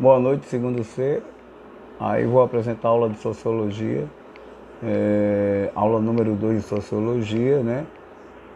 Boa 0.00 0.20
noite, 0.20 0.46
segundo 0.46 0.84
C. 0.84 1.20
Aí 1.98 2.24
vou 2.24 2.40
apresentar 2.40 2.86
a 2.86 2.90
aula 2.92 3.10
de 3.10 3.18
Sociologia, 3.18 4.06
é, 4.80 5.72
aula 5.74 5.98
número 5.98 6.36
2 6.36 6.58
de 6.58 6.68
Sociologia, 6.68 7.64
né? 7.64 7.84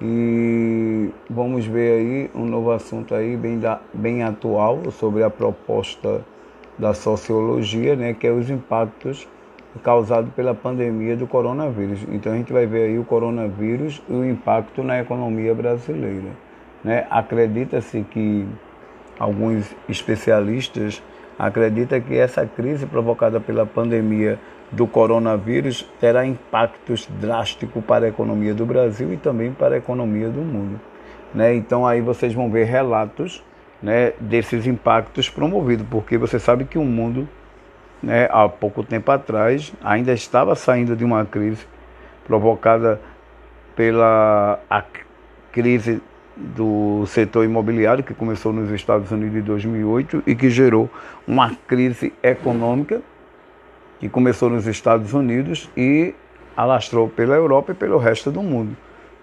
E 0.01 1.11
vamos 1.29 1.67
ver 1.67 1.99
aí 1.99 2.31
um 2.33 2.47
novo 2.47 2.71
assunto 2.71 3.13
aí 3.13 3.37
bem, 3.37 3.59
da, 3.59 3.81
bem 3.93 4.23
atual 4.23 4.89
sobre 4.93 5.25
a 5.25 5.31
proposta 5.31 6.25
da 6.79 6.95
Sociologia, 6.95 7.97
né? 7.97 8.15
Que 8.15 8.29
é 8.29 8.31
os 8.31 8.49
impactos 8.49 9.27
causados 9.83 10.33
pela 10.35 10.55
pandemia 10.55 11.17
do 11.17 11.27
coronavírus. 11.27 12.07
Então 12.13 12.33
a 12.33 12.37
gente 12.37 12.53
vai 12.53 12.67
ver 12.67 12.85
aí 12.85 13.01
o 13.01 13.05
coronavírus 13.05 14.01
e 14.09 14.13
o 14.13 14.25
impacto 14.25 14.85
na 14.85 15.01
economia 15.01 15.53
brasileira. 15.53 16.31
Né? 16.85 17.05
Acredita-se 17.11 18.03
que 18.03 18.47
alguns 19.19 19.75
especialistas 19.89 21.03
acreditam 21.39 22.01
que 22.01 22.17
essa 22.17 22.47
crise 22.47 22.87
provocada 22.87 23.41
pela 23.41 23.67
pandemia 23.67 24.39
do 24.71 24.87
coronavírus 24.87 25.87
terá 26.01 26.25
impactos 26.25 27.07
drásticos 27.21 27.85
para 27.85 28.07
a 28.07 28.09
economia 28.09 28.55
do 28.55 28.65
Brasil 28.65 29.13
e 29.13 29.17
também 29.17 29.53
para 29.53 29.75
a 29.75 29.79
economia 29.79 30.29
do 30.29 30.41
mundo. 30.41 30.81
Né? 31.35 31.55
Então 31.55 31.87
aí 31.87 32.01
vocês 32.01 32.33
vão 32.33 32.51
ver 32.51 32.65
relatos 32.65 33.43
né, 33.83 34.13
desses 34.21 34.67
impactos 34.67 35.29
promovidos, 35.29 35.87
porque 35.91 36.17
você 36.17 36.39
sabe 36.39 36.65
que 36.65 36.79
o 36.79 36.85
mundo, 36.85 37.29
né, 38.03 38.29
há 38.31 38.49
pouco 38.49 38.83
tempo 38.83 39.11
atrás, 39.11 39.73
ainda 39.83 40.13
estava 40.13 40.55
saindo 40.55 40.95
de 40.95 41.05
uma 41.05 41.25
crise 41.25 41.67
provocada 42.25 43.01
pela 43.75 44.61
a 44.71 44.83
crise 45.51 46.01
do 46.37 47.05
setor 47.07 47.45
imobiliário 47.45 48.03
que 48.03 48.15
começou 48.15 48.53
nos 48.53 48.71
Estados 48.71 49.11
Unidos 49.11 49.37
em 49.37 49.43
2008 49.43 50.23
e 50.27 50.35
que 50.35 50.49
gerou 50.49 50.91
uma 51.27 51.55
crise 51.67 52.13
econômica 52.23 53.03
que 54.01 54.09
começou 54.09 54.51
nos 54.51 54.67
Estados 54.67 55.13
Unidos 55.13 55.71
e 55.77 56.15
alastrou 56.57 57.09
pela 57.09 57.35
Europa 57.35 57.73
e 57.73 57.75
pelo 57.75 57.99
resto 57.99 58.31
do 58.31 58.43
mundo. 58.43 58.77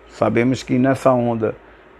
Sabemos 0.07 0.63
que 0.63 0.77
nessa 0.77 1.11
onda 1.11 1.55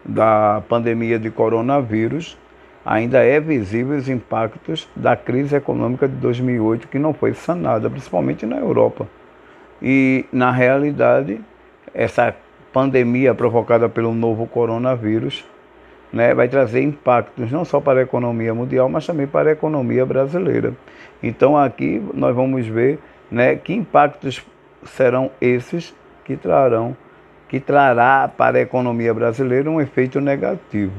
da 0.05 0.63
pandemia 0.67 1.19
de 1.19 1.29
coronavírus 1.29 2.38
ainda 2.85 3.23
é 3.23 3.39
visível 3.39 3.97
os 3.97 4.07
impactos 4.09 4.88
da 4.95 5.16
crise 5.16 5.55
econômica 5.55 6.07
de 6.07 6.16
2008 6.16 6.88
que 6.88 6.97
não 6.97 7.13
foi 7.13 7.33
sanada, 7.33 7.89
principalmente 7.89 8.45
na 8.45 8.57
Europa. 8.57 9.07
E 9.81 10.25
na 10.31 10.51
realidade, 10.51 11.41
essa 11.94 12.33
pandemia 12.72 13.34
provocada 13.34 13.89
pelo 13.89 14.14
novo 14.14 14.45
coronavírus 14.48 15.45
né, 16.12 16.34
vai 16.34 16.48
trazer 16.48 16.81
impactos 16.81 17.52
não 17.52 17.64
só 17.64 17.80
para 17.80 18.00
a 18.00 18.03
economia 18.03 18.53
mundial, 18.53 18.89
mas 18.89 19.06
também 19.06 19.28
para 19.28 19.50
a 19.50 19.53
economia 19.53 20.06
brasileira. 20.06 20.73
Então 21.22 21.58
aqui 21.58 22.03
nós 22.14 22.36
vamos 22.36 22.66
ver 22.66 23.00
né, 23.30 23.56
que 23.56 23.73
impactos 23.73 24.44
serão 24.84 25.31
esses 25.40 25.94
que 26.25 26.36
trarão, 26.36 26.95
que 27.47 27.59
trará 27.59 28.28
para 28.28 28.58
a 28.58 28.62
economia 28.62 29.14
brasileira 29.14 29.70
um 29.70 29.80
efeito 29.80 30.20
negativo. 30.20 30.94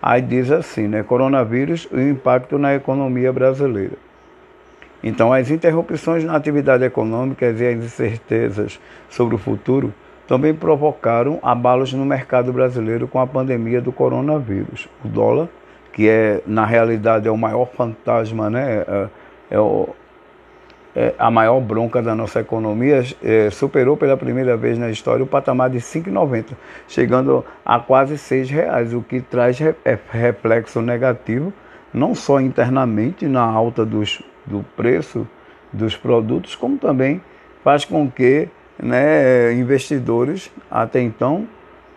Aí 0.00 0.20
diz 0.20 0.50
assim, 0.50 0.86
né, 0.86 1.02
coronavírus 1.02 1.88
e 1.90 1.96
o 1.96 2.10
impacto 2.10 2.58
na 2.58 2.74
economia 2.74 3.32
brasileira. 3.32 3.96
Então 5.02 5.32
as 5.32 5.50
interrupções 5.50 6.24
na 6.24 6.36
atividade 6.36 6.84
econômica 6.84 7.46
e 7.46 7.50
as 7.50 7.84
incertezas 7.84 8.80
sobre 9.08 9.34
o 9.34 9.38
futuro 9.38 9.92
também 10.26 10.54
provocaram 10.54 11.38
abalos 11.42 11.92
no 11.92 12.04
mercado 12.04 12.52
brasileiro 12.52 13.06
com 13.06 13.20
a 13.20 13.26
pandemia 13.26 13.80
do 13.80 13.92
coronavírus. 13.92 14.88
O 15.04 15.08
dólar, 15.08 15.48
que 15.92 16.08
é 16.08 16.42
na 16.46 16.66
realidade 16.66 17.28
é 17.28 17.30
o 17.30 17.36
maior 17.36 17.66
fantasma, 17.66 18.50
né? 18.50 18.84
é, 18.86 19.08
é, 19.50 19.58
o, 19.58 19.88
é 20.94 21.14
a 21.18 21.30
maior 21.30 21.60
bronca 21.60 22.02
da 22.02 22.14
nossa 22.14 22.40
economia, 22.40 23.04
é, 23.22 23.50
superou 23.50 23.96
pela 23.96 24.16
primeira 24.16 24.56
vez 24.56 24.78
na 24.78 24.90
história 24.90 25.22
o 25.22 25.26
patamar 25.26 25.70
de 25.70 25.78
5,90, 25.78 26.52
chegando 26.88 27.44
a 27.64 27.78
quase 27.78 28.14
R$ 28.14 28.42
reais, 28.44 28.92
o 28.92 29.02
que 29.02 29.20
traz 29.20 29.58
re, 29.58 29.74
é, 29.84 29.96
reflexo 30.10 30.82
negativo 30.82 31.52
não 31.96 32.14
só 32.14 32.40
internamente 32.40 33.26
na 33.26 33.40
alta 33.42 33.84
dos, 33.84 34.22
do 34.44 34.62
preço 34.76 35.26
dos 35.72 35.96
produtos, 35.96 36.54
como 36.54 36.76
também 36.76 37.22
faz 37.64 37.86
com 37.86 38.10
que 38.10 38.48
né, 38.82 39.52
investidores 39.54 40.50
até 40.70 41.00
então 41.00 41.46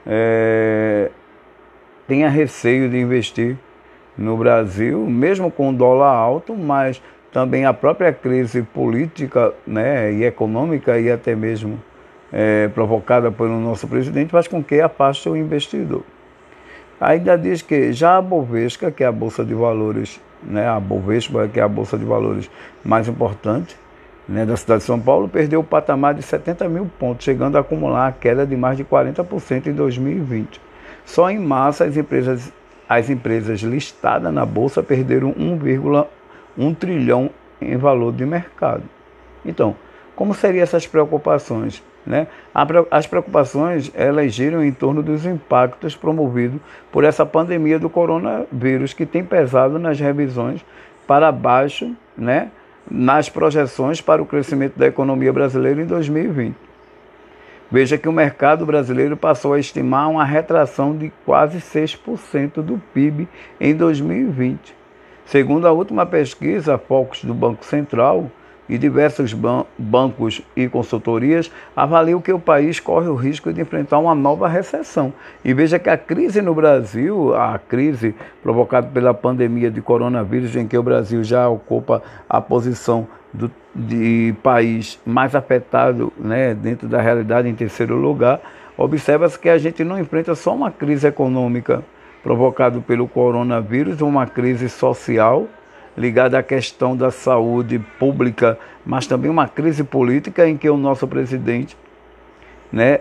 é, 0.06 1.12
tenha 2.07 2.29
receio 2.29 2.90
de 2.90 2.97
investir 2.97 3.57
no 4.17 4.35
Brasil, 4.35 5.06
mesmo 5.06 5.50
com 5.50 5.73
dólar 5.73 6.12
alto, 6.12 6.56
mas 6.56 7.01
também 7.31 7.66
a 7.66 7.73
própria 7.73 8.12
crise 8.12 8.63
política 8.63 9.53
né, 9.66 10.12
e 10.12 10.23
econômica 10.23 11.00
e 11.00 11.12
até 11.12 11.35
mesmo 11.35 11.81
é, 12.31 12.68
provocada 12.69 13.31
pelo 13.31 13.59
nosso 13.59 13.88
presidente 13.88 14.31
faz 14.31 14.47
com 14.47 14.63
que 14.63 14.81
afaste 14.81 15.29
o 15.29 15.38
investidor. 15.38 16.03
Ainda 17.00 17.38
diz 17.38 17.62
que 17.62 17.94
já 17.94 18.18
a 18.18 18.22
Bovesca, 18.22 18.91
que 18.91 19.03
é 19.03 19.07
a 19.07 19.12
Bolsa 19.12 19.45
de 19.45 19.53
Valores, 19.53 20.19
né, 20.44 20.68
a 20.68 20.79
Bovespa, 20.79 21.47
que 21.47 21.59
é 21.59 21.63
a 21.63 21.68
Bolsa 21.68 21.97
de 21.97 22.03
Valores 22.03 22.50
mais 22.84 23.07
importante, 23.07 23.78
né, 24.29 24.45
da 24.45 24.56
cidade 24.56 24.81
de 24.81 24.85
São 24.85 25.00
Paulo 25.00 25.28
perdeu 25.28 25.59
o 25.59 25.63
patamar 25.63 26.13
de 26.13 26.22
70 26.22 26.69
mil 26.69 26.85
pontos, 27.00 27.25
chegando 27.25 27.57
a 27.57 27.62
acumular 27.62 28.07
a 28.07 28.12
queda 28.12 28.45
de 28.45 28.56
mais 28.56 28.78
de 28.78 28.85
40% 28.85 29.67
em 29.67 29.73
2020. 29.73 30.62
Só 31.03 31.31
em 31.31 31.40
massa 31.40 31.85
as 31.85 31.97
empresas, 31.97 32.53
as 32.88 33.09
empresas 33.09 33.62
listadas 33.62 34.31
na 34.31 34.45
Bolsa 34.45 34.84
perderam 34.84 35.34
1,1 35.34 36.75
trilhão 36.75 37.31
em 37.59 37.75
valor 37.75 38.13
de 38.13 38.23
mercado. 38.23 38.84
Então, 39.44 39.75
como 40.16 40.35
seriam 40.35 40.62
essas 40.62 40.85
preocupações? 40.85 41.81
Né? 42.06 42.28
As 42.91 43.07
preocupações 43.07 43.91
elas 43.95 44.31
giram 44.31 44.63
em 44.63 44.72
torno 44.72 45.01
dos 45.01 45.25
impactos 45.25 45.95
promovidos 45.95 46.62
por 46.91 47.03
essa 47.03 47.25
pandemia 47.25 47.79
do 47.79 47.89
coronavírus, 47.89 48.94
que 48.94 49.07
tem 49.07 49.23
pesado 49.23 49.79
nas 49.79 50.00
revisões 50.00 50.63
para 51.07 51.31
baixo 51.31 51.95
né, 52.16 52.51
nas 52.90 53.29
projeções 53.29 54.01
para 54.01 54.22
o 54.22 54.25
crescimento 54.25 54.78
da 54.78 54.88
economia 54.88 55.34
brasileira 55.34 55.81
em 55.81 55.85
2020. 55.85 56.56
Veja 57.72 57.97
que 57.97 58.09
o 58.09 58.13
mercado 58.13 58.66
brasileiro 58.66 59.16
passou 59.16 59.53
a 59.53 59.59
estimar 59.59 60.09
uma 60.09 60.25
retração 60.25 60.97
de 60.97 61.12
quase 61.23 61.59
6% 61.59 62.62
do 62.63 62.81
PIB 62.94 63.28
em 63.59 63.75
2020. 63.75 64.75
Segundo 65.23 65.68
a 65.68 65.72
última 65.72 66.06
pesquisa 66.06 66.79
Focus 66.79 67.23
do 67.23 67.34
Banco 67.35 67.63
Central, 67.63 68.31
e 68.69 68.78
diversos 68.78 69.34
ban 69.34 69.66
bancos 69.78 70.41
e 70.56 70.69
consultorias 70.69 71.52
avaliam 71.75 72.22
que 72.22 72.31
o 72.31 72.40
país 72.40 72.80
corre 72.80 73.07
o 73.07 73.16
risco 73.16 73.52
de 73.52 73.62
enfrentar 73.62 73.97
uma 73.97 74.13
nova 74.13 74.47
recessão. 74.47 75.12
E 75.44 75.53
veja 75.53 75.80
que 75.80 75.90
a 75.90 75.97
crise 75.97 76.41
no 76.41 76.53
Brasil, 76.53 77.35
a 77.35 77.57
crise 77.57 78.13
provocada 78.44 78.88
pela 78.88 79.13
pandemia 79.13 79.72
de 79.72 79.81
coronavírus, 79.81 80.56
em 80.56 80.68
que 80.68 80.78
o 80.78 80.84
Brasil 80.84 81.24
já 81.24 81.50
ocupa 81.50 82.03
a 82.30 82.40
posição 82.40 83.07
do, 83.34 83.52
de 83.74 84.35
país 84.44 85.00
mais 85.06 85.36
afetado 85.36 86.13
né, 86.18 86.53
dentro 86.53 86.88
da 86.88 87.01
realidade 87.01 87.47
em 87.47 87.56
terceiro 87.56 87.96
lugar, 87.96 88.40
observa-se 88.78 89.38
que 89.38 89.50
a 89.50 89.57
gente 89.57 89.84
não 89.84 90.00
enfrenta 90.00 90.36
só 90.36 90.53
uma 90.53 90.72
crise 90.72 91.07
econômica 91.07 91.84
provocada 92.22 92.80
pelo 92.81 93.07
coronavírus, 93.07 94.01
uma 94.01 94.28
crise 94.28 94.69
social 94.69 95.47
ligada 95.97 96.38
à 96.38 96.44
questão 96.44 96.95
da 96.95 97.11
saúde 97.11 97.79
pública, 98.00 98.57
mas 98.85 99.07
também 99.07 99.29
uma 99.29 99.47
crise 99.47 99.83
política 99.83 100.47
em 100.47 100.57
que 100.57 100.69
o 100.69 100.77
nosso 100.77 101.07
presidente 101.07 101.77
né, 102.72 103.00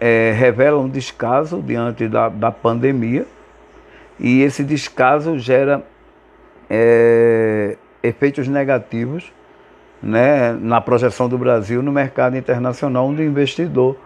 é, 0.00 0.32
revela 0.32 0.78
um 0.80 0.88
descaso 0.88 1.62
diante 1.62 2.08
da, 2.08 2.28
da 2.28 2.50
pandemia 2.50 3.26
e 4.18 4.42
esse 4.42 4.64
descaso 4.64 5.38
gera 5.38 5.82
é, 6.68 7.76
efeitos 8.02 8.48
negativos 8.48 9.32
né, 10.02 10.52
na 10.52 10.80
projeção 10.80 11.28
do 11.28 11.38
Brasil 11.38 11.82
no 11.82 11.92
mercado 11.92 12.36
internacional, 12.36 13.06
onde 13.06 13.22
o 13.22 13.24
investidor 13.24 13.96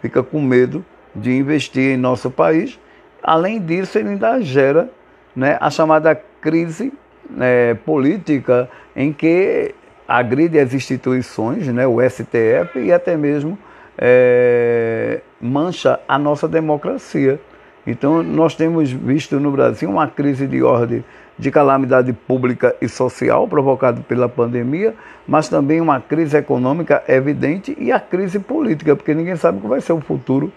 fica 0.00 0.22
com 0.22 0.40
medo 0.40 0.84
de 1.14 1.32
investir 1.32 1.94
em 1.94 1.96
nosso 1.96 2.30
país. 2.30 2.78
Além 3.22 3.60
disso, 3.60 3.98
ele 3.98 4.10
ainda 4.10 4.40
gera 4.40 4.90
né, 5.34 5.58
a 5.60 5.70
chamada 5.70 6.14
crise 6.40 6.92
é, 7.40 7.74
política 7.74 8.68
em 8.94 9.12
que 9.12 9.74
agride 10.06 10.58
as 10.58 10.72
instituições, 10.72 11.66
né, 11.68 11.86
o 11.86 12.00
STF, 12.00 12.78
e 12.78 12.92
até 12.92 13.16
mesmo 13.16 13.58
é, 13.96 15.20
mancha 15.40 16.00
a 16.08 16.18
nossa 16.18 16.48
democracia. 16.48 17.40
Então, 17.86 18.22
nós 18.22 18.54
temos 18.54 18.90
visto 18.90 19.38
no 19.40 19.50
Brasil 19.50 19.88
uma 19.88 20.06
crise 20.06 20.46
de 20.46 20.62
ordem 20.62 21.04
de 21.38 21.50
calamidade 21.50 22.12
pública 22.12 22.74
e 22.80 22.88
social 22.88 23.46
provocada 23.46 24.00
pela 24.00 24.28
pandemia, 24.28 24.94
mas 25.26 25.48
também 25.48 25.80
uma 25.80 26.00
crise 26.00 26.36
econômica 26.36 27.02
evidente 27.06 27.76
e 27.78 27.92
a 27.92 28.00
crise 28.00 28.40
política, 28.40 28.96
porque 28.96 29.14
ninguém 29.14 29.36
sabe 29.36 29.60
que 29.60 29.66
vai 29.66 29.80
ser 29.80 29.92
o 29.92 30.00
futuro 30.00 30.52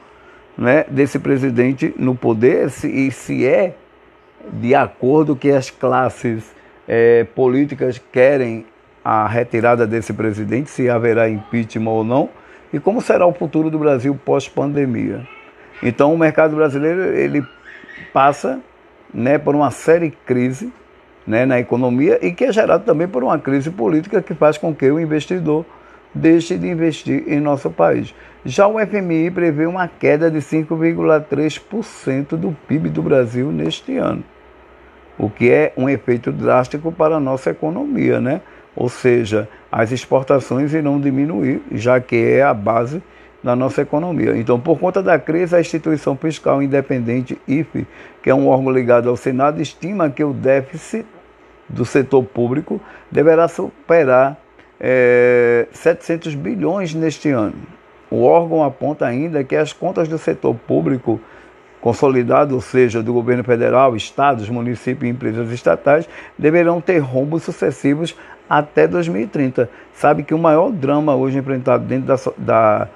né, 0.57 0.85
desse 0.89 1.19
presidente 1.19 1.94
no 1.97 2.15
poder 2.15 2.69
se, 2.69 2.88
e 2.88 3.12
se 3.12 3.45
é 3.45 3.75
de 4.51 4.73
acordo 4.73 5.35
que 5.35 5.51
as 5.51 5.69
classes 5.69 6.51
é, 6.94 7.24
políticas 7.24 8.02
querem 8.12 8.66
a 9.04 9.26
retirada 9.26 9.88
desse 9.88 10.12
presidente, 10.12 10.70
se 10.70 10.90
haverá 10.90 11.30
impeachment 11.30 11.90
ou 11.90 12.04
não, 12.04 12.30
e 12.74 12.82
como 12.82 13.00
será 13.00 13.26
o 13.26 13.34
futuro 13.34 13.70
do 13.70 13.80
Brasil 13.80 14.14
pós-pandemia. 14.26 15.26
Então, 15.82 16.14
o 16.14 16.18
mercado 16.18 16.54
brasileiro 16.54 17.02
ele 17.02 17.46
passa 18.12 18.60
né, 19.14 19.38
por 19.38 19.56
uma 19.56 19.72
série 19.72 20.10
de 20.10 20.18
crises 20.26 20.70
né, 21.26 21.46
na 21.46 21.62
economia 21.62 22.20
e 22.22 22.34
que 22.34 22.44
é 22.44 22.52
gerado 22.52 22.84
também 22.84 23.08
por 23.08 23.24
uma 23.24 23.40
crise 23.40 23.72
política 23.72 24.22
que 24.22 24.34
faz 24.34 24.58
com 24.58 24.76
que 24.76 24.92
o 24.92 25.00
investidor 25.00 25.66
deixe 26.14 26.58
de 26.58 26.68
investir 26.68 27.24
em 27.26 27.40
nosso 27.40 27.70
país. 27.70 28.14
Já 28.44 28.68
o 28.68 28.78
FMI 28.86 29.32
prevê 29.32 29.66
uma 29.66 29.88
queda 29.88 30.30
de 30.30 30.40
5,3% 30.40 32.36
do 32.36 32.52
PIB 32.68 32.90
do 32.90 33.02
Brasil 33.02 33.50
neste 33.50 33.96
ano, 33.96 34.24
o 35.18 35.30
que 35.30 35.52
é 35.52 35.74
um 35.78 35.90
efeito 35.90 36.31
drástico 36.31 36.92
para 36.92 37.16
a 37.16 37.19
nossa 37.19 37.52
economia, 37.52 38.19
né? 38.19 38.42
Ou 38.75 38.90
seja, 38.90 39.48
as 39.72 39.92
exportações 39.92 40.74
irão 40.74 41.00
diminuir, 41.00 41.62
já 41.72 42.00
que 42.00 42.16
é 42.16 42.42
a 42.42 42.54
base 42.54 43.02
da 43.44 43.56
nossa 43.56 43.81
economia. 43.81 44.38
Então, 44.38 44.60
por 44.60 44.80
conta 44.80 45.02
da 45.02 45.18
crise, 45.18 45.56
a 45.56 45.60
instituição 45.60 46.16
fiscal 46.16 46.62
independente 46.62 47.40
IFE, 47.48 47.88
que 48.22 48.30
é 48.30 48.36
um 48.36 48.48
órgão 48.48 48.72
ligado 48.72 49.10
ao 49.10 49.18
Senado, 49.18 49.62
estima 49.62 50.10
que 50.10 50.24
o 50.24 50.31
déficit 50.31 51.06
do 51.68 51.86
setor 51.86 52.24
público 52.24 52.80
deverá 53.12 53.48
superar 53.48 54.38
é, 54.80 55.68
700 55.72 56.36
bilhões 56.36 56.94
neste 56.94 57.30
ano. 57.30 57.56
O 58.10 58.24
órgão 58.24 58.64
aponta 58.64 59.06
ainda 59.06 59.44
que 59.44 59.56
as 59.56 59.72
contas 59.72 60.07
do 60.07 60.18
setor 60.18 60.54
público 60.54 61.19
consolidado, 61.81 62.56
ou 62.56 62.62
seja, 62.62 63.01
do 63.01 63.12
governo 63.12 63.44
federal, 63.44 63.95
estados, 63.95 64.48
municípios 64.48 65.10
e 65.10 65.12
empresas 65.12 65.51
estatais, 65.51 66.07
deverão 66.38 66.80
ter 66.80 67.00
rombos 67.00 67.44
sucessivos 67.44 68.16
até 68.50 68.88
2030. 68.88 69.69
Sabe 69.94 70.24
que 70.24 70.33
o 70.33 70.38
maior 70.38 70.72
drama 70.72 71.16
hoje 71.16 71.39
enfrentado 71.39 71.83
dentro 71.83 72.07
da, 72.07 72.18
da, 72.38 72.88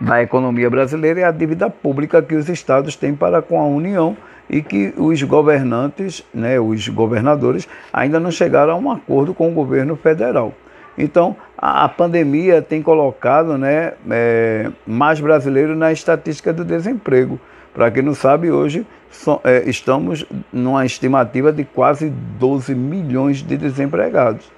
da 0.00 0.22
economia 0.22 0.70
brasileira 0.70 1.20
é 1.20 1.24
a 1.24 1.30
dívida 1.30 1.68
pública 1.68 2.22
que 2.22 2.34
os 2.34 2.48
estados 2.48 2.96
têm 2.96 3.14
para 3.14 3.42
com 3.42 3.60
a 3.60 3.66
União 3.66 4.16
e 4.48 4.62
que 4.62 4.92
os 4.96 5.22
governantes, 5.22 6.24
né, 6.32 6.58
os 6.60 6.88
governadores, 6.88 7.68
ainda 7.92 8.20
não 8.20 8.30
chegaram 8.30 8.72
a 8.72 8.76
um 8.76 8.90
acordo 8.90 9.34
com 9.34 9.48
o 9.48 9.54
governo 9.54 9.96
federal. 9.96 10.54
Então, 10.96 11.36
a, 11.58 11.88
pandemia 11.88 12.62
tem 12.62 12.80
colocado 12.80 13.58
né, 13.58 13.94
é, 14.08 14.70
mais 14.86 15.20
brasileiros 15.20 15.76
na 15.76 15.92
estatística 15.92 16.52
do 16.52 16.64
desemprego. 16.64 17.38
Para 17.74 17.90
quem 17.90 18.04
não 18.04 18.14
sabe, 18.14 18.52
hoje 18.52 18.86
so, 19.10 19.40
é, 19.42 19.68
estamos 19.68 20.24
numa 20.52 20.86
estimativa 20.86 21.52
de 21.52 21.64
quase 21.64 22.08
12 22.08 22.72
milhões 22.72 23.42
de 23.42 23.56
desempregados. 23.56 24.48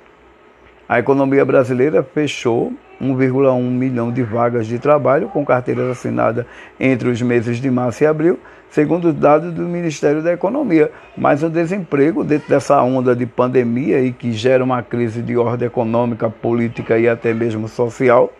A 0.87 0.99
economia 0.99 1.43
brasileira 1.43 2.03
fechou 2.03 2.75
1,1 3.01 3.61
milhão 3.63 4.13
de 4.13 4.23
vagas 4.23 4.67
de 4.67 4.79
trabalho 4.79 5.29
com 5.29 5.45
carteiras 5.45 5.91
assinadas 5.91 6.45
entre 6.79 7.09
os 7.09 7.21
meses 7.23 7.59
de 7.59 7.71
março 7.71 8.05
e 8.05 8.07
abril, 8.07 8.39
segundo 8.69 9.09
os 9.09 9.15
dados 9.15 9.53
do 9.53 9.63
Ministério 9.63 10.23
da 10.23 10.33
Economia. 10.33 10.93
Mas 11.17 11.43
o 11.43 11.49
desemprego, 11.49 12.23
dentro 12.23 12.49
dessa 12.51 12.81
onda 12.83 13.17
de 13.17 13.25
pandemia 13.25 14.01
e 14.01 14.13
que 14.13 14.33
gera 14.33 14.63
uma 14.63 14.83
crise 14.83 15.23
de 15.23 15.37
ordem 15.39 15.67
econômica, 15.67 16.29
política 16.29 16.99
e 16.99 17.09
até 17.09 17.33
mesmo 17.33 17.67
social, 17.67 18.31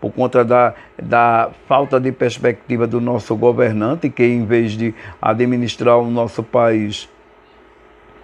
por 0.00 0.12
conta 0.12 0.44
da, 0.44 0.74
da 1.02 1.50
falta 1.66 1.98
de 1.98 2.12
perspectiva 2.12 2.86
do 2.86 3.00
nosso 3.00 3.34
governante, 3.36 4.08
que 4.08 4.24
em 4.24 4.44
vez 4.44 4.72
de 4.72 4.94
administrar 5.20 5.98
o 5.98 6.10
nosso 6.10 6.42
país, 6.42 7.08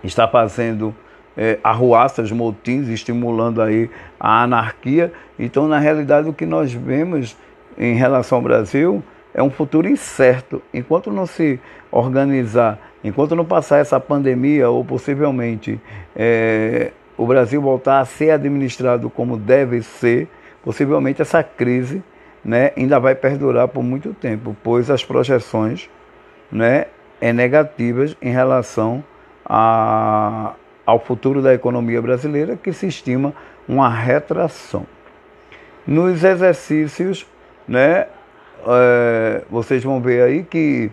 está 0.03 0.29
fazendo 0.29 0.95
é, 1.37 1.59
arruaças, 1.65 2.31
motins, 2.31 2.89
estimulando 2.89 3.61
aí 3.61 3.91
a 4.21 4.43
anarquia. 4.43 5.13
Então, 5.39 5.67
na 5.67 5.79
realidade, 5.79 6.29
o 6.29 6.33
que 6.33 6.47
nós 6.47 6.73
vemos 6.73 7.37
em 7.77 7.95
relação 7.95 8.39
ao 8.39 8.43
Brasil 8.43 9.03
é 9.33 9.43
um 9.43 9.51
futuro 9.51 9.89
incerto. 9.89 10.63
Enquanto 10.73 11.11
não 11.11 11.27
se 11.27 11.59
organizar, 11.91 12.79
enquanto 13.03 13.35
não 13.35 13.45
passar 13.45 13.79
essa 13.79 13.99
pandemia 13.99 14.71
ou 14.71 14.85
possivelmente 14.85 15.81
é, 16.15 16.93
o 17.17 17.27
Brasil 17.27 17.61
voltar 17.61 18.01
a 18.01 18.05
ser 18.05 18.31
administrado 18.31 19.11
como 19.11 19.37
deve 19.37 19.83
ser, 19.83 20.29
possivelmente 20.65 21.21
essa 21.21 21.43
crise 21.43 22.03
né, 22.43 22.73
ainda 22.77 22.99
vai 22.99 23.15
perdurar 23.15 23.69
por 23.69 23.83
muito 23.83 24.15
tempo, 24.15 24.57
pois 24.63 24.91
as 24.91 25.05
projeções 25.05 25.89
né, 26.51 26.87
é 27.21 27.33
negativas 27.33 28.17
em 28.21 28.31
relação 28.31 29.05
a, 29.45 30.55
ao 30.85 30.99
futuro 30.99 31.43
da 31.43 31.55
economia 31.55 32.01
brasileira, 32.01 32.57
que 32.57 32.73
se 32.73 32.87
estima 32.87 33.35
uma 33.69 33.89
retração. 33.89 34.87
Nos 35.87 36.25
exercícios, 36.25 37.27
né, 37.69 38.07
é, 38.67 39.43
vocês 39.51 39.85
vão 39.85 40.01
ver 40.01 40.23
aí 40.23 40.43
que, 40.43 40.91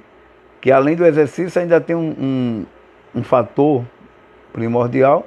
que 0.60 0.72
além 0.72 0.96
do 0.96 1.06
exercício 1.06 1.62
ainda 1.62 1.80
tem 1.80 1.96
um, 1.96 2.10
um, 2.20 2.66
um 3.16 3.24
fator 3.24 3.86
primordial, 4.52 5.26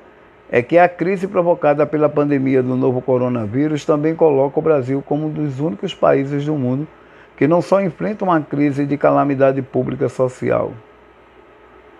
é 0.50 0.62
que 0.62 0.78
a 0.78 0.88
crise 0.88 1.26
provocada 1.26 1.86
pela 1.86 2.08
pandemia 2.08 2.62
do 2.62 2.76
novo 2.76 3.00
coronavírus 3.00 3.84
também 3.84 4.14
coloca 4.14 4.58
o 4.58 4.62
Brasil 4.62 5.02
como 5.04 5.26
um 5.26 5.30
dos 5.30 5.60
únicos 5.60 5.94
países 5.94 6.44
do 6.44 6.54
mundo 6.54 6.86
que 7.36 7.48
não 7.48 7.60
só 7.60 7.80
enfrenta 7.80 8.24
uma 8.24 8.40
crise 8.40 8.86
de 8.86 8.96
calamidade 8.96 9.60
pública 9.60 10.08
social, 10.08 10.72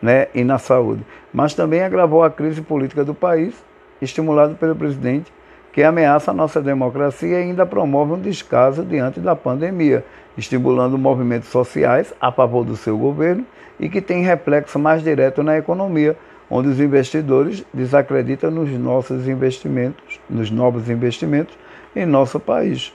né, 0.01 0.29
e 0.35 0.45
na 0.45 0.59
saúde, 0.59 1.05
mas 1.33 1.55
também 1.55 1.83
agravou 1.83 2.23
a 2.23 2.31
crise 2.31 2.63
política 2.63 3.05
do 3.05 3.15
país, 3.15 3.55
estimulado 4.01 4.55
pelo 4.55 4.77
presidente, 4.77 5.33
que 5.73 5.83
ameaça 5.83 6.31
a 6.31 6.35
nossa 6.35 6.63
democracia 6.63 7.41
e 7.41 7.43
ainda 7.43 7.67
promove 7.67 8.13
um 8.13 8.21
descaso 8.21 8.85
diante 8.85 9.19
da 9.19 9.35
pandemia, 9.35 10.05
estimulando 10.37 10.97
movimentos 10.97 11.49
sociais 11.49 12.15
a 12.21 12.31
favor 12.31 12.65
do 12.65 12.77
seu 12.77 12.97
governo 12.97 13.45
e 13.81 13.89
que 13.89 14.01
tem 14.01 14.23
reflexo 14.23 14.79
mais 14.79 15.03
direto 15.03 15.43
na 15.43 15.59
economia, 15.59 16.17
onde 16.51 16.69
os 16.69 16.81
investidores 16.81 17.65
desacreditam 17.73 18.51
nos 18.51 18.71
nossos 18.71 19.29
investimentos, 19.29 20.21
nos 20.29 20.51
novos 20.51 20.89
investimentos 20.89 21.57
em 21.95 22.05
nosso 22.07 22.39
país. 22.39 22.93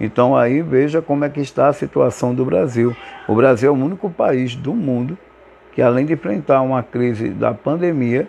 Então 0.00 0.36
aí 0.36 0.62
veja 0.62 1.02
como 1.02 1.24
é 1.24 1.28
que 1.28 1.40
está 1.40 1.68
a 1.68 1.72
situação 1.72 2.34
do 2.34 2.44
Brasil. 2.44 2.94
O 3.28 3.34
Brasil 3.34 3.68
é 3.68 3.72
o 3.72 3.84
único 3.84 4.10
país 4.10 4.54
do 4.54 4.74
mundo 4.74 5.16
que 5.72 5.80
além 5.80 6.04
de 6.04 6.12
enfrentar 6.12 6.60
uma 6.60 6.82
crise 6.82 7.30
da 7.30 7.52
pandemia, 7.52 8.28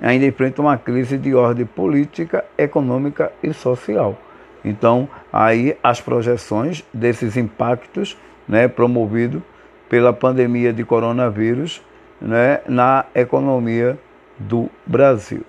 ainda 0.00 0.24
enfrenta 0.24 0.62
uma 0.62 0.78
crise 0.78 1.18
de 1.18 1.34
ordem 1.34 1.66
política, 1.66 2.44
econômica 2.56 3.32
e 3.42 3.52
social. 3.52 4.16
Então, 4.64 5.08
aí 5.32 5.76
as 5.82 6.00
projeções 6.00 6.84
desses 6.92 7.36
impactos 7.36 8.16
né, 8.48 8.68
promovidos 8.68 9.42
pela 9.88 10.12
pandemia 10.12 10.72
de 10.72 10.84
coronavírus 10.84 11.82
né, 12.20 12.60
na 12.66 13.04
economia 13.14 13.98
do 14.38 14.68
Brasil. 14.86 15.44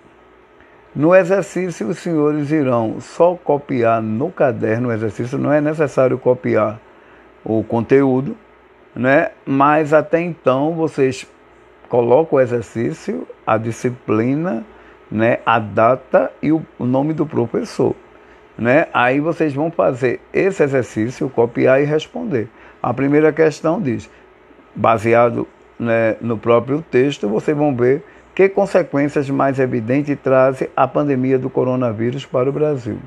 No 0.96 1.16
exercício, 1.16 1.88
os 1.88 2.00
senhores 2.00 2.52
irão 2.52 3.00
só 3.00 3.36
copiar 3.36 4.02
no 4.02 4.32
caderno, 4.32 4.90
o 4.90 4.92
exercício 4.92 5.38
não 5.38 5.54
é 5.54 5.62
necessário 5.62 6.18
copiar 6.18 6.80
o 7.46 7.64
conteúdo, 7.64 8.36
né? 8.96 9.30
Mas 9.46 9.94
até 9.94 10.20
então 10.20 10.74
vocês 10.74 11.28
colocam 11.88 12.38
o 12.38 12.42
exercício, 12.42 13.28
a 13.46 13.58
disciplina, 13.58 14.66
né? 15.12 15.40
A 15.46 15.60
data 15.60 16.32
e 16.42 16.52
o 16.52 16.66
nome 16.80 17.14
do 17.14 17.26
professor, 17.26 17.96
né? 18.58 18.88
Aí 18.92 19.20
vocês 19.20 19.54
vão 19.54 19.70
fazer 19.70 20.20
esse 20.34 20.64
exercício, 20.64 21.30
copiar 21.30 21.82
e 21.82 21.86
responder. 21.86 22.50
A 22.82 22.94
primeira 22.94 23.32
questão 23.32 23.80
diz, 23.80 24.10
baseado 24.76 25.48
né, 25.79 26.17
no 26.19 26.38
próprio 26.38 26.83
texto, 26.91 27.27
vocês 27.27 27.55
vão 27.55 27.75
ver 27.75 28.03
que 28.36 28.50
consequências 28.50 29.29
mais 29.29 29.59
evidentes 29.59 30.17
traz 30.21 30.63
a 30.75 30.88
pandemia 30.88 31.39
do 31.39 31.50
coronavírus 31.50 32.25
para 32.25 32.50
o 32.50 32.53
Brasil. 32.53 32.98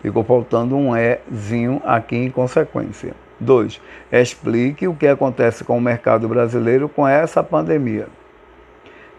Ficou 0.00 0.24
faltando 0.24 0.76
um 0.76 0.92
Ezinho 0.96 1.82
aqui 1.84 2.16
em 2.16 2.30
consequência. 2.30 3.14
2. 3.38 3.80
Explique 4.12 4.86
o 4.86 4.94
que 4.94 5.06
acontece 5.06 5.64
com 5.64 5.76
o 5.76 5.80
mercado 5.80 6.28
brasileiro 6.28 6.88
com 6.88 7.06
essa 7.06 7.42
pandemia. 7.42 8.06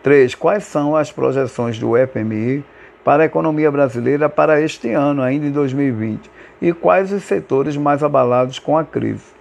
3. 0.04 0.34
Quais 0.36 0.64
são 0.64 0.96
as 0.96 1.12
projeções 1.12 1.78
do 1.78 1.92
FMI 1.96 2.64
para 3.04 3.24
a 3.24 3.26
economia 3.26 3.72
brasileira 3.72 4.30
para 4.30 4.62
este 4.62 4.92
ano, 4.92 5.22
ainda 5.22 5.46
em 5.46 5.52
2020? 5.52 6.30
E 6.62 6.74
quais 6.74 7.12
os 7.12 7.24
setores 7.24 7.76
mais 7.78 8.04
abalados 8.04 8.60
com 8.60 8.78
a 8.78 8.84
crise? 8.84 9.41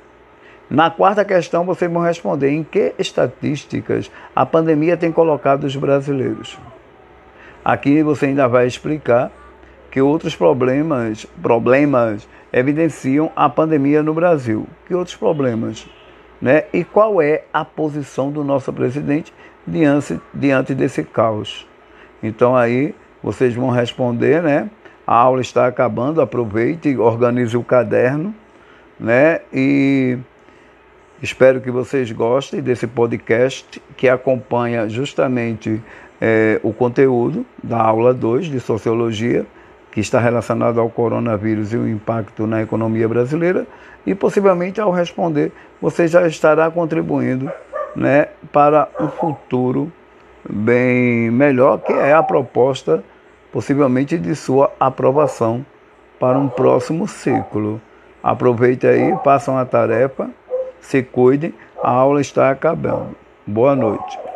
Na 0.70 0.88
quarta 0.88 1.24
questão, 1.24 1.64
vocês 1.64 1.90
vão 1.90 2.00
responder 2.00 2.50
em 2.50 2.62
que 2.62 2.94
estatísticas 2.96 4.08
a 4.36 4.46
pandemia 4.46 4.96
tem 4.96 5.10
colocado 5.10 5.64
os 5.64 5.74
brasileiros. 5.74 6.56
Aqui 7.64 8.04
você 8.04 8.26
ainda 8.26 8.46
vai 8.46 8.68
explicar 8.68 9.32
que 9.90 10.00
outros 10.00 10.36
problemas, 10.36 11.26
problemas 11.42 12.28
evidenciam 12.52 13.32
a 13.34 13.48
pandemia 13.48 14.00
no 14.00 14.14
Brasil. 14.14 14.64
Que 14.86 14.94
outros 14.94 15.16
problemas? 15.16 15.88
Né? 16.40 16.64
E 16.72 16.84
qual 16.84 17.20
é 17.20 17.42
a 17.52 17.64
posição 17.64 18.30
do 18.30 18.44
nosso 18.44 18.72
presidente 18.72 19.34
diante, 19.66 20.20
diante 20.32 20.72
desse 20.72 21.02
caos? 21.02 21.66
Então 22.22 22.56
aí 22.56 22.94
vocês 23.20 23.56
vão 23.56 23.70
responder, 23.70 24.40
né? 24.40 24.70
A 25.04 25.16
aula 25.16 25.40
está 25.40 25.66
acabando, 25.66 26.20
aproveite, 26.22 26.96
organize 26.96 27.56
o 27.56 27.64
caderno, 27.64 28.32
né? 28.98 29.40
E 29.52 30.16
espero 31.22 31.60
que 31.60 31.70
vocês 31.70 32.10
gostem 32.12 32.60
desse 32.60 32.86
podcast 32.86 33.82
que 33.96 34.08
acompanha 34.08 34.88
justamente 34.88 35.82
é, 36.20 36.60
o 36.62 36.72
conteúdo 36.72 37.44
da 37.62 37.80
aula 37.80 38.12
2 38.12 38.46
de 38.46 38.60
Sociologia, 38.60 39.46
que 39.90 40.00
está 40.00 40.20
relacionado 40.20 40.80
ao 40.80 40.88
coronavírus 40.88 41.72
e 41.72 41.76
o 41.76 41.88
impacto 41.88 42.46
na 42.46 42.62
economia 42.62 43.08
brasileira, 43.08 43.66
e 44.06 44.14
possivelmente 44.14 44.80
ao 44.80 44.90
responder, 44.90 45.52
você 45.80 46.06
já 46.06 46.26
estará 46.26 46.70
contribuindo 46.70 47.50
né, 47.94 48.28
para 48.52 48.88
um 48.98 49.08
futuro 49.08 49.92
bem 50.48 51.30
melhor, 51.30 51.78
que 51.78 51.92
é 51.92 52.12
a 52.12 52.22
proposta 52.22 53.02
possivelmente 53.52 54.16
de 54.16 54.34
sua 54.34 54.72
aprovação 54.78 55.64
para 56.18 56.38
um 56.38 56.48
próximo 56.48 57.08
ciclo. 57.08 57.80
Aproveite 58.22 58.86
aí, 58.86 59.14
façam 59.24 59.58
a 59.58 59.64
tarefa, 59.64 60.30
se 60.80 61.02
cuidem, 61.02 61.54
a 61.82 61.90
aula 61.90 62.20
está 62.20 62.50
acabando. 62.50 63.16
Boa 63.46 63.74
noite. 63.74 64.29